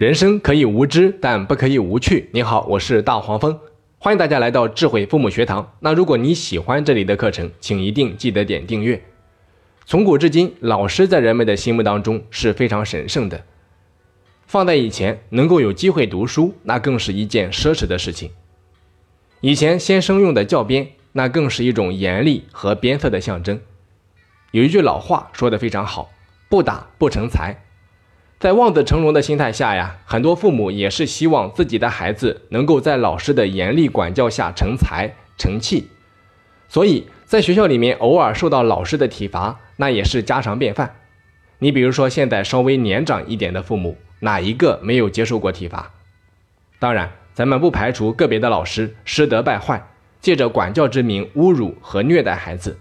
[0.00, 2.30] 人生可以无知，但不可以无趣。
[2.32, 3.60] 你好，我是大黄蜂，
[3.98, 5.74] 欢迎大家来到智慧父母学堂。
[5.80, 8.98] 那如果你喜欢这里的课程，请一定记得点订阅。
[9.84, 13.44] 从古至今，老师在人们的心目当中是非常神圣的。
[14.46, 18.30] 放在以前，能够有机会读书，那更是一件奢侈的事情。
[19.42, 23.60] 以前先生用的教鞭，那更是一种严厉和鞭策的象征。
[24.52, 26.10] 有一句老话说的非常好
[26.48, 27.54] ：“不打不成才。”
[28.40, 35.90] 在望子成龙的心态下呀，很多父母也是希望自己的孩子能够在老师的严厉管教下成才成器，
[36.66, 40.96] 所以在学校里面偶尔受到老师的体罚，那也是家常便饭。
[41.58, 45.92] 你比如说现在稍微年长一点的父母，哪一个没有接受过体罚？
[46.78, 49.86] 当然，咱们不排除个别的老师师德败坏，
[50.22, 52.78] 借着管教之名侮辱和虐待孩子，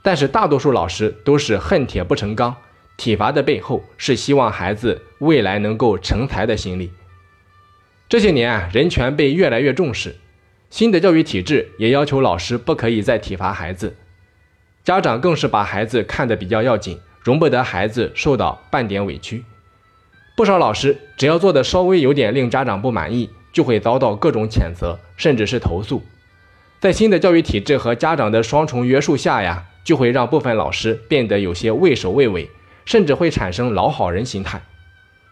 [0.00, 2.56] 但是大多数老师都是恨铁不成钢。
[3.00, 6.92] 体罚的背后是希望孩子未来能够成才的心理。
[8.10, 10.16] 这些年啊，人权被越来越重视，
[10.68, 13.96] 新的教育体制也要求老师不可以再体罚孩子，
[14.84, 19.44] 家长更是把孩子看得比较要紧，容不得孩子受到半点委屈。
[20.36, 26.02] 不少老师只要做的稍微有点令家长不满意，就会遭到各种谴责，甚至是投诉。
[26.80, 32.50] 在新的教育体制和家长的双重约束下呀，就会让部分老师变得有些畏首畏尾。
[32.90, 34.60] 甚至会产生老好人心态。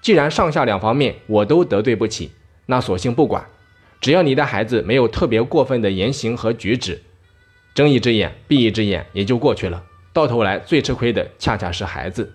[0.01, 2.31] 既然上下两方面我都得罪不起，
[2.67, 3.49] 那索性不管，
[4.01, 7.03] 只要你的孩子没有特别过分的言行和举止，
[7.75, 9.83] 睁一只眼闭一只眼也就过去了。
[10.13, 12.33] 到头来最吃亏的恰恰是孩子。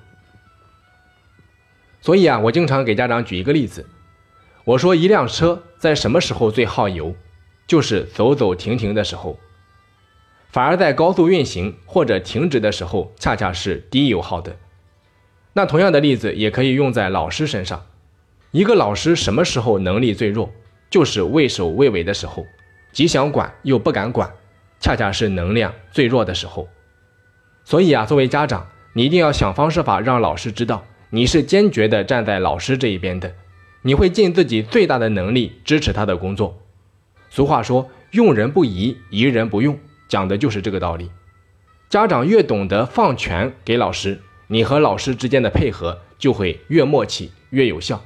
[2.02, 3.88] 所以啊，我经常给家长举一个例子，
[4.66, 7.16] 我说一辆车在什么时候最耗油，
[7.66, 9.40] 就是走走停停的时候，
[10.50, 14.58] 反而在高速运行或者停止的时候，恰恰是低油耗的。
[15.54, 17.86] 那同样的例子也可以用在老师身上。
[18.52, 20.52] 一个老师什么时候能力最弱？
[20.90, 22.46] 就是畏首畏尾的时候，
[22.92, 24.32] 既想管又不敢管，
[24.80, 26.68] 恰恰是能量最弱的时候。
[27.66, 33.34] 所以啊，作为家长，你一定要想方设法让老师知道你是坚决的站在老师这一边的，
[33.82, 36.60] 你会尽自己最大的能力支持他的工作。
[37.30, 41.10] 俗话说“用人不疑，疑人不用”，讲的就是这个道理。
[41.90, 44.20] 家长越懂得放权给老师。
[44.54, 48.06] 你和老师之间的配合就会越默契越有效。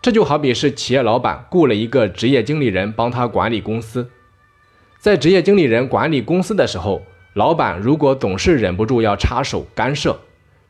[0.00, 4.08] 这就好比是企业老板雇了一个职业经理人帮他管理公司，
[5.00, 7.04] 在职业经理人管理公司的时候，
[7.34, 10.16] 老板如果总是忍不住要插手干涉，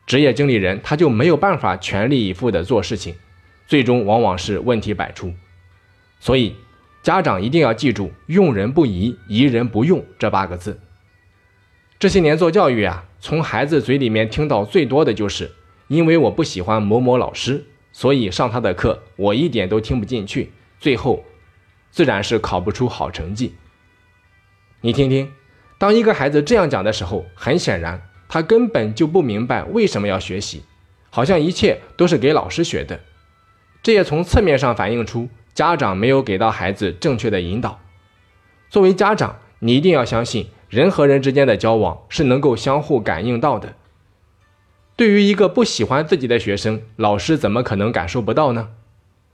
[0.07, 3.13] 职业经理人他就没有办法全力以赴的做事情，
[3.67, 5.31] 最终往往是问题百出。
[6.19, 6.55] 所以，
[7.03, 10.79] 家长一定要记住“用人不疑，疑人不用”这八个字。
[11.99, 13.05] 这些年做教育啊。
[13.25, 15.53] 从孩子嘴里面听到最多的就是，
[15.87, 17.63] 因为我不喜欢某某老师，
[17.93, 21.23] 所以上他的课我一点都听不进去，最后
[21.89, 23.55] 自然是考不出好成绩。
[24.81, 25.31] 你听听，
[25.77, 30.63] 当一个孩子这样讲的时候，很显然他根本就不明白为什么要学习，
[31.09, 32.99] 好像一切都是给老师学的。
[33.81, 37.79] 这也从侧面上反映出家长没有给到孩子正确的引导。
[38.69, 40.49] 作为家长，你一定要相信。
[40.73, 43.75] 人和人之间的交往是能够相互感应到的。
[44.95, 48.69] 对于一个不喜欢自己的学生，老师怎么可能感受不到呢？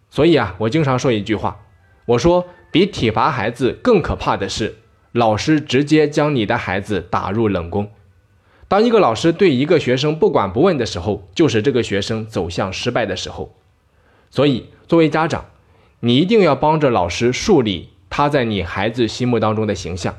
[0.09, 1.61] 所以啊，我经常说一句话，
[2.07, 4.79] 我说比体罚孩子更可怕的是，
[5.13, 7.89] 老师直接将你的孩子打入冷宫。
[8.67, 13.55] 当一个老师对一个学生不管不问的时候，就是这个学生走向失败的时候。
[14.29, 15.45] 所以，作为家长，
[16.01, 20.17] 你一定要帮着老师树立他在你孩子心目当中的形象。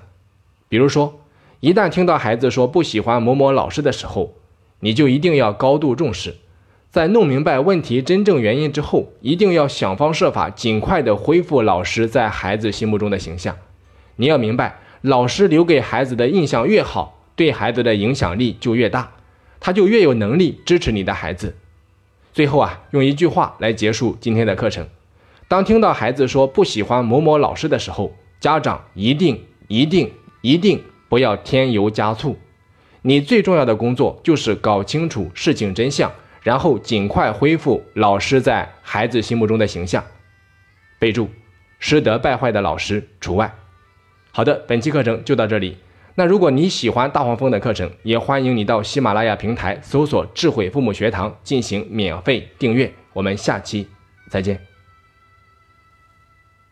[0.70, 1.20] 比如说，
[1.58, 4.34] 一旦听到孩子说不喜欢某某老师的时候，
[4.78, 6.36] 你就一定要高度重视，
[6.92, 13.56] 在弄明白问题真正原因之后，一定要想方设法尽快的恢复老师在孩子心目中的形象。
[14.14, 19.14] 你要明白，老师留给孩子的印象越好，对孩子的影响力就越大，
[19.58, 21.56] 他就越有能力支持你的孩子。
[22.32, 24.86] 最后啊，用一句话来结束今天的课程：
[25.48, 30.12] 当听到孩子说不喜欢某某老师的时候，家长一定一定。
[30.40, 32.36] 一定不要添油加醋，
[33.02, 40.04] 你最重要的工作就是搞清楚事情真相，然后尽快恢复老师在孩子心目中的形象。
[40.98, 41.28] 备注：
[41.78, 43.54] 师德败坏的老师除外。
[44.32, 45.76] 好的，本期课程就到这里。
[46.14, 52.92] 那如果你喜欢大黄蜂的课程，也欢迎你到喜马拉雅平台搜索“智慧父母学堂”进行免费订阅。
[53.12, 53.88] 我们下期
[54.30, 54.69] 再见。